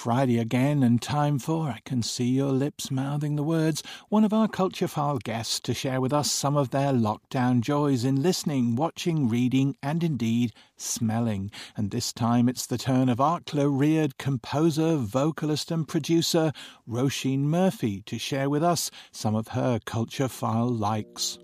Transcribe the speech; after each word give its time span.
Friday 0.00 0.38
again, 0.38 0.82
and 0.82 1.02
time 1.02 1.38
for, 1.38 1.68
I 1.68 1.80
can 1.84 2.02
see 2.02 2.24
your 2.24 2.52
lips 2.52 2.90
mouthing 2.90 3.36
the 3.36 3.42
words, 3.42 3.82
one 4.08 4.24
of 4.24 4.32
our 4.32 4.48
Culture 4.48 4.88
File 4.88 5.18
guests 5.18 5.60
to 5.60 5.74
share 5.74 6.00
with 6.00 6.10
us 6.10 6.32
some 6.32 6.56
of 6.56 6.70
their 6.70 6.94
lockdown 6.94 7.60
joys 7.60 8.02
in 8.02 8.22
listening, 8.22 8.76
watching, 8.76 9.28
reading, 9.28 9.76
and 9.82 10.02
indeed 10.02 10.54
smelling. 10.78 11.50
And 11.76 11.90
this 11.90 12.14
time 12.14 12.48
it's 12.48 12.64
the 12.64 12.78
turn 12.78 13.10
of 13.10 13.18
Arklow 13.18 13.68
reared 13.70 14.16
composer, 14.16 14.96
vocalist, 14.96 15.70
and 15.70 15.86
producer 15.86 16.54
Roisin 16.88 17.40
Murphy 17.40 18.00
to 18.06 18.18
share 18.18 18.48
with 18.48 18.64
us 18.64 18.90
some 19.12 19.34
of 19.34 19.48
her 19.48 19.80
Culture 19.84 20.28
File 20.28 20.70
likes. 20.70 21.38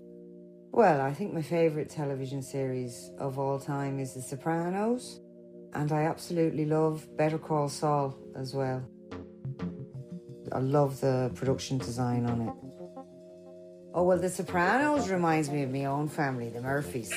Well, 0.71 0.99
I 0.99 1.13
think 1.13 1.31
my 1.31 1.43
favourite 1.43 1.91
television 1.91 2.41
series 2.41 3.11
of 3.19 3.37
all 3.37 3.59
time 3.59 3.99
is 3.99 4.15
The 4.15 4.21
Sopranos, 4.23 5.21
and 5.73 5.91
I 5.91 6.03
absolutely 6.03 6.65
love 6.65 7.07
Better 7.17 7.37
Call 7.37 7.69
Saul 7.69 8.15
as 8.35 8.53
well. 8.53 8.83
I 10.51 10.59
love 10.59 11.01
the 11.01 11.31
production 11.35 11.77
design 11.77 12.25
on 12.25 12.41
it. 12.41 12.53
Oh, 13.93 14.03
well, 14.03 14.19
The 14.19 14.29
Sopranos 14.29 15.09
reminds 15.09 15.49
me 15.49 15.63
of 15.63 15.71
my 15.71 15.85
own 15.85 16.07
family, 16.07 16.49
the 16.49 16.61
Murphys. 16.61 17.11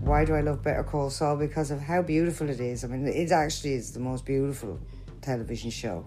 Why 0.00 0.24
do 0.24 0.34
I 0.34 0.40
love 0.40 0.62
Better 0.62 0.84
Call 0.84 1.10
Saul? 1.10 1.36
Because 1.36 1.70
of 1.70 1.80
how 1.80 2.02
beautiful 2.02 2.48
it 2.48 2.60
is. 2.60 2.84
I 2.84 2.88
mean, 2.88 3.06
it 3.06 3.32
actually 3.32 3.74
is 3.74 3.92
the 3.92 4.00
most 4.00 4.24
beautiful 4.24 4.78
television 5.20 5.70
show 5.70 6.06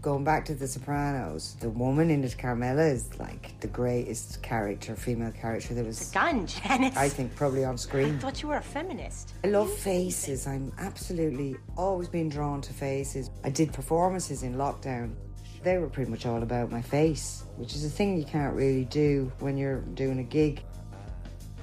going 0.00 0.24
back 0.24 0.44
to 0.46 0.54
The 0.54 0.66
Sopranos, 0.66 1.56
the 1.60 1.68
woman 1.68 2.10
in 2.10 2.24
it, 2.24 2.36
Carmela, 2.38 2.84
is 2.84 3.18
like 3.18 3.58
the 3.60 3.68
greatest 3.68 4.42
character, 4.42 4.96
female 4.96 5.32
character 5.32 5.74
there 5.74 5.84
was. 5.84 6.10
The 6.10 6.14
gun, 6.14 6.46
Janice. 6.46 6.96
I 6.96 7.08
think 7.08 7.34
probably 7.36 7.64
on 7.64 7.76
screen. 7.76 8.16
I 8.16 8.18
thought 8.18 8.42
you 8.42 8.48
were 8.48 8.56
a 8.56 8.62
feminist. 8.62 9.34
I 9.44 9.48
love 9.48 9.70
faces. 9.72 10.46
I'm 10.46 10.72
absolutely 10.78 11.56
always 11.76 12.08
been 12.08 12.28
drawn 12.28 12.60
to 12.62 12.72
faces. 12.72 13.30
I 13.44 13.50
did 13.50 13.72
performances 13.72 14.42
in 14.42 14.54
lockdown. 14.54 15.14
They 15.62 15.76
were 15.76 15.88
pretty 15.90 16.10
much 16.10 16.24
all 16.24 16.42
about 16.42 16.70
my 16.70 16.80
face, 16.80 17.44
which 17.56 17.74
is 17.74 17.84
a 17.84 17.90
thing 17.90 18.16
you 18.16 18.24
can't 18.24 18.54
really 18.54 18.86
do 18.86 19.30
when 19.40 19.58
you're 19.58 19.80
doing 19.80 20.18
a 20.18 20.22
gig. 20.24 20.62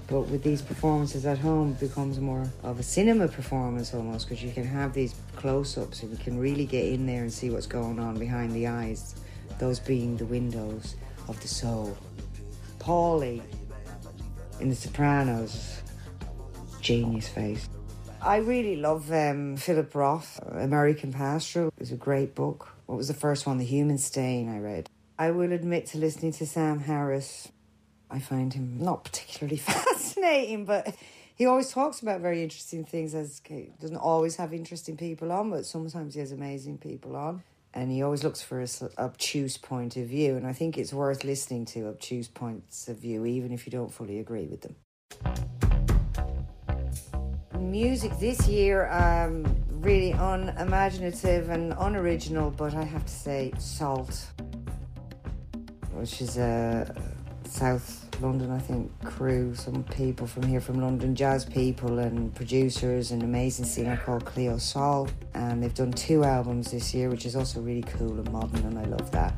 But 0.08 0.22
with 0.22 0.42
these 0.42 0.62
performances 0.62 1.26
at 1.26 1.38
home, 1.38 1.72
it 1.72 1.82
becomes 1.82 2.20
more 2.20 2.50
of 2.64 2.80
a 2.80 2.84
cinema 2.84 3.28
performance 3.28 3.94
almost 3.94 4.30
because 4.30 4.42
you 4.42 4.52
can 4.52 4.64
have 4.64 4.94
these 4.94 5.14
close 5.36 5.78
ups 5.78 6.02
and 6.02 6.12
you 6.12 6.18
can 6.18 6.40
really 6.40 6.66
get 6.66 6.86
in 6.86 7.06
there 7.06 7.24
and 7.24 7.32
see 7.32 7.50
what's 7.50 7.68
going 7.68 8.00
on 8.00 8.18
behind 8.18 8.54
the 8.54 8.68
eyes, 8.68 9.16
those 9.60 9.80
being 9.80 10.16
the 10.16 10.26
windows 10.26 10.96
of 11.28 11.40
the 11.42 11.48
soul. 11.48 11.98
Paulie 12.80 13.42
in 14.62 14.70
The 14.70 14.76
Sopranos, 14.76 15.82
genius 16.80 17.28
face. 17.28 17.68
I 18.22 18.38
really 18.38 18.78
love 18.78 19.12
um, 19.12 19.58
Philip 19.58 19.94
Roth, 19.94 20.40
American 20.52 21.12
Pastoral. 21.12 21.68
It 21.68 21.80
was 21.80 21.92
a 21.92 21.98
great 21.98 22.34
book. 22.34 22.70
What 22.86 22.98
was 22.98 23.10
the 23.10 23.14
first 23.14 23.46
one? 23.46 23.58
The 23.58 23.66
Human 23.66 23.98
Stain, 23.98 24.50
I 24.50 24.60
read. 24.60 24.90
I 25.20 25.32
will 25.32 25.52
admit 25.52 25.88
to 25.88 25.98
listening 25.98 26.32
to 26.34 26.46
Sam 26.46 26.80
Harris 26.80 27.50
I 28.10 28.20
find 28.20 28.54
him 28.54 28.78
not 28.80 29.04
particularly 29.04 29.58
fascinating, 29.58 30.66
but 30.66 30.96
he 31.36 31.46
always 31.46 31.70
talks 31.70 32.02
about 32.02 32.22
very 32.22 32.42
interesting 32.42 32.84
things. 32.84 33.14
As 33.14 33.42
he 33.48 33.70
doesn't 33.80 33.98
always 33.98 34.38
have 34.38 34.54
interesting 34.54 34.98
people 34.98 35.32
on, 35.32 35.52
but 35.52 35.66
sometimes 35.66 36.14
he 36.14 36.20
has 36.20 36.32
amazing 36.32 36.78
people 36.78 37.16
on. 37.16 37.44
And 37.74 37.92
he 37.92 38.02
always 38.02 38.24
looks 38.24 38.42
for 38.42 38.62
a 38.62 38.68
obtuse 38.98 39.58
point 39.58 39.98
of 39.98 40.08
view, 40.08 40.36
and 40.36 40.48
I 40.48 40.54
think 40.54 40.78
it's 40.78 40.94
worth 40.94 41.24
listening 41.24 41.66
to 41.66 41.90
obtuse 41.90 42.28
points 42.28 42.88
of 42.88 42.98
view, 42.98 43.26
even 43.26 43.52
if 43.52 43.68
you 43.68 43.72
don't 43.72 43.94
fully 43.94 44.20
agree 44.20 44.48
with 44.48 44.62
them. 44.62 44.76
Music 47.60 48.18
this 48.20 48.48
year, 48.48 48.90
um, 48.90 49.46
really 49.70 50.12
unimaginative 50.12 51.50
and 51.50 51.74
unoriginal, 51.78 52.50
but 52.50 52.74
I 52.74 52.84
have 52.84 53.06
to 53.06 53.14
say, 53.14 53.52
SAULT, 53.60 54.26
which 55.94 56.22
is 56.22 56.38
a 56.38 56.96
South 57.48 58.08
London, 58.22 58.52
I 58.52 58.60
think, 58.60 58.92
crew, 59.04 59.54
some 59.56 59.84
people 59.84 60.28
from 60.28 60.44
here 60.44 60.62
from 60.62 60.82
London, 60.82 61.16
jazz 61.16 61.46
people 61.46 62.00
and 62.00 62.34
producers, 62.34 63.12
an 63.12 63.22
amazing 63.22 63.66
singer 63.66 64.00
called 64.04 64.26
Cleo 64.26 64.58
Sol. 64.58 65.08
And 65.34 65.62
they've 65.62 65.74
done 65.74 65.92
two 65.92 66.24
albums 66.24 66.72
this 66.72 66.94
year, 66.94 67.10
which 67.10 67.26
is 67.26 67.36
also 67.36 67.62
really 67.62 67.84
cool 67.84 68.14
and 68.14 68.32
modern, 68.32 68.66
and 68.66 68.80
I 68.80 68.86
love 68.86 69.12
that. 69.12 69.34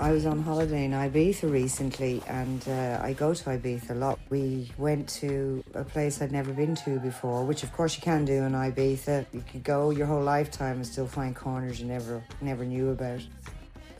I 0.00 0.12
was 0.12 0.26
on 0.26 0.40
holiday 0.42 0.84
in 0.84 0.92
Ibiza 0.92 1.50
recently, 1.50 2.22
and 2.28 2.66
uh, 2.68 3.00
I 3.02 3.14
go 3.14 3.34
to 3.34 3.44
Ibiza 3.44 3.90
a 3.90 3.94
lot. 3.94 4.20
We 4.30 4.70
went 4.78 5.08
to 5.20 5.64
a 5.74 5.82
place 5.82 6.22
I'd 6.22 6.30
never 6.30 6.52
been 6.52 6.76
to 6.76 7.00
before, 7.00 7.44
which 7.44 7.64
of 7.64 7.72
course 7.72 7.96
you 7.96 8.02
can 8.02 8.24
do 8.24 8.44
in 8.44 8.52
Ibiza. 8.52 9.26
You 9.32 9.42
could 9.50 9.64
go 9.64 9.90
your 9.90 10.06
whole 10.06 10.22
lifetime 10.22 10.76
and 10.76 10.86
still 10.86 11.08
find 11.08 11.34
corners 11.34 11.80
you 11.80 11.86
never 11.86 12.22
never 12.40 12.64
knew 12.64 12.90
about. 12.90 13.20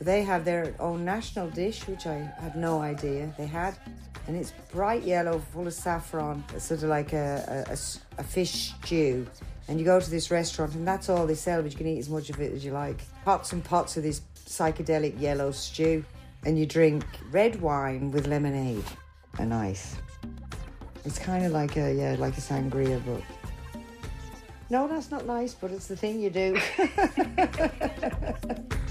They 0.01 0.23
have 0.23 0.45
their 0.45 0.73
own 0.79 1.03
national 1.03 1.49
dish, 1.49 1.85
which 1.87 2.07
I 2.07 2.31
had 2.39 2.55
no 2.55 2.79
idea 2.79 3.33
they 3.37 3.45
had. 3.45 3.75
And 4.27 4.37
it's 4.37 4.53
bright 4.71 5.03
yellow, 5.03 5.39
full 5.39 5.67
of 5.67 5.73
saffron. 5.73 6.43
Sort 6.57 6.83
of 6.83 6.89
like 6.89 7.11
a, 7.13 7.65
a, 7.69 7.77
a 8.17 8.23
fish 8.23 8.73
stew. 8.83 9.27
And 9.67 9.77
you 9.77 9.85
go 9.85 9.99
to 9.99 10.09
this 10.09 10.31
restaurant, 10.31 10.73
and 10.75 10.87
that's 10.87 11.09
all 11.09 11.27
they 11.27 11.35
sell, 11.35 11.61
but 11.61 11.71
you 11.71 11.77
can 11.77 11.87
eat 11.87 11.99
as 11.99 12.09
much 12.09 12.29
of 12.29 12.39
it 12.39 12.53
as 12.53 12.63
you 12.63 12.71
like. 12.71 13.01
Pots 13.25 13.51
and 13.51 13.63
pots 13.63 13.97
of 13.97 14.03
this 14.03 14.21
psychedelic 14.35 15.19
yellow 15.19 15.51
stew. 15.51 16.05
And 16.45 16.57
you 16.57 16.65
drink 16.65 17.03
red 17.31 17.59
wine 17.61 18.11
with 18.11 18.25
lemonade 18.25 18.85
and 19.37 19.53
ice. 19.53 19.97
It's 21.03 21.19
kind 21.19 21.45
of 21.45 21.51
like 21.51 21.75
a, 21.75 21.93
yeah, 21.93 22.15
like 22.17 22.37
a 22.37 22.41
sangria, 22.41 23.01
but. 23.05 23.21
No, 24.69 24.87
that's 24.87 25.11
not 25.11 25.25
nice, 25.25 25.53
but 25.53 25.71
it's 25.71 25.87
the 25.87 25.97
thing 25.97 26.21
you 26.21 26.29
do. 26.29 26.57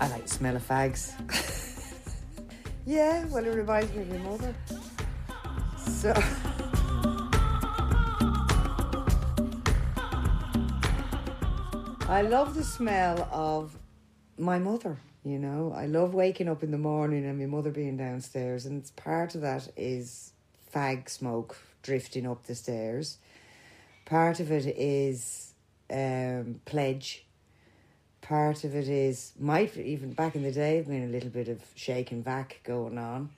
I 0.00 0.08
like 0.08 0.22
the 0.22 0.28
smell 0.28 0.54
of 0.56 0.66
fags. 0.66 1.12
yeah, 2.86 3.24
well, 3.26 3.44
it 3.44 3.54
reminds 3.54 3.92
me 3.92 4.02
of 4.02 4.08
my 4.10 4.18
mother. 4.18 4.54
So. 5.76 6.14
I 12.08 12.22
love 12.22 12.54
the 12.54 12.64
smell 12.64 13.28
of 13.32 13.76
my 14.38 14.58
mother, 14.58 14.98
you 15.24 15.38
know. 15.38 15.72
I 15.76 15.86
love 15.86 16.14
waking 16.14 16.48
up 16.48 16.62
in 16.62 16.70
the 16.70 16.78
morning 16.78 17.26
and 17.26 17.38
my 17.38 17.46
mother 17.46 17.70
being 17.70 17.96
downstairs, 17.96 18.66
and 18.66 18.88
part 18.96 19.34
of 19.34 19.40
that 19.40 19.68
is 19.76 20.32
fag 20.72 21.08
smoke 21.08 21.56
drifting 21.82 22.26
up 22.26 22.44
the 22.44 22.54
stairs. 22.54 23.18
Part 24.04 24.40
of 24.40 24.50
it 24.52 24.64
is 24.64 25.52
um, 25.90 26.60
pledge 26.64 27.26
part 28.28 28.62
of 28.64 28.74
it 28.74 28.88
is 28.88 29.32
might 29.38 29.74
even 29.78 30.12
back 30.12 30.36
in 30.36 30.42
the 30.42 30.52
day 30.52 30.82
been 30.82 31.04
a 31.04 31.12
little 31.12 31.30
bit 31.30 31.48
of 31.48 31.62
Shake 31.74 32.12
n' 32.12 32.22
Vac 32.22 32.60
going 32.62 32.98
on. 32.98 33.30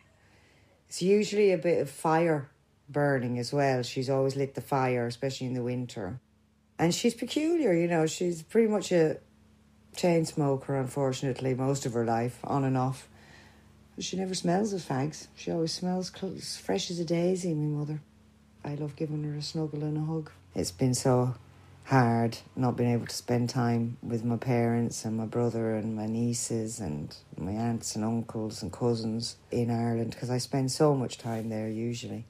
It's 0.88 1.00
usually 1.00 1.52
a 1.52 1.58
bit 1.58 1.80
of 1.80 1.88
fire 1.88 2.50
burning 2.88 3.38
as 3.38 3.52
well. 3.52 3.84
She's 3.84 4.10
always 4.10 4.34
lit 4.34 4.56
the 4.56 4.60
fire, 4.60 5.06
especially 5.06 5.46
in 5.46 5.54
the 5.54 5.62
winter. 5.62 6.18
And 6.76 6.92
she's 6.92 7.14
peculiar, 7.14 7.72
you 7.72 7.86
know, 7.86 8.06
she's 8.06 8.42
pretty 8.42 8.66
much 8.66 8.90
a 8.90 9.18
chain 9.94 10.24
smoker, 10.24 10.76
unfortunately, 10.76 11.54
most 11.54 11.86
of 11.86 11.92
her 11.92 12.04
life, 12.04 12.40
on 12.42 12.64
and 12.64 12.76
off. 12.76 13.08
She 14.00 14.16
never 14.16 14.34
smells 14.34 14.72
of 14.72 14.80
fags. 14.80 15.28
She 15.36 15.52
always 15.52 15.72
smells 15.72 16.10
fresh 16.56 16.90
as 16.90 16.98
a 16.98 17.04
daisy, 17.04 17.54
my 17.54 17.78
mother. 17.78 18.00
I 18.64 18.74
love 18.74 18.96
giving 18.96 19.22
her 19.22 19.36
a 19.36 19.42
snuggle 19.42 19.84
and 19.84 19.98
a 19.98 20.00
hug. 20.00 20.32
It's 20.54 20.72
been 20.72 20.94
so 20.94 21.36
hard 21.84 22.38
not 22.54 22.76
being 22.76 22.92
able 22.92 23.06
to 23.06 23.14
spend 23.14 23.48
time 23.50 23.96
with 24.02 24.24
my 24.24 24.36
parents 24.36 25.04
and 25.04 25.16
my 25.16 25.26
brother 25.26 25.74
and 25.74 25.96
my 25.96 26.06
nieces 26.06 26.78
and 26.78 27.16
my 27.36 27.52
aunts 27.52 27.96
and 27.96 28.04
uncles 28.04 28.62
and 28.62 28.72
cousins 28.72 29.36
in 29.50 29.70
Ireland 29.70 30.12
because 30.12 30.30
I 30.30 30.38
spend 30.38 30.70
so 30.70 30.94
much 30.94 31.18
time 31.18 31.48
there 31.48 31.68
usually. 31.68 32.26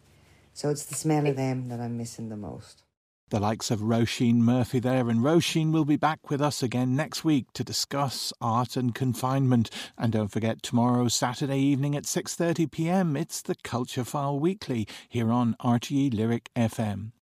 So 0.55 0.71
it's 0.71 0.87
the 0.87 0.95
smell 0.95 1.27
of 1.27 1.37
them 1.37 1.69
that 1.69 1.81
I'm 1.81 1.97
missing 1.97 2.29
the 2.29 2.37
most. 2.37 2.83
The 3.31 3.39
likes 3.39 3.71
of 3.71 3.79
Roisin 3.79 4.39
Murphy 4.39 4.81
there, 4.81 5.09
and 5.09 5.21
Roisin 5.21 5.71
will 5.71 5.85
be 5.85 5.95
back 5.95 6.31
with 6.31 6.41
us 6.41 6.65
again 6.65 6.97
next 6.97 7.23
week 7.25 7.47
to 7.53 7.63
discuss 7.63 8.33
art 8.41 8.77
and 8.77 8.93
confinement. 8.93 9.71
And 9.97 10.13
don't 10.13 10.33
forget 10.33 10.65
tomorrow, 10.65 11.07
Saturday 11.07 11.61
evening 11.61 11.95
at 11.95 12.07
6:30 12.07 12.69
p.m. 12.73 13.17
It's 13.17 13.41
the 13.41 13.55
Culture 13.63 14.03
File 14.03 14.41
Weekly 14.41 14.89
here 15.09 15.31
on 15.31 15.55
RTE 15.61 16.13
Lyric 16.13 16.51
FM. 16.57 17.13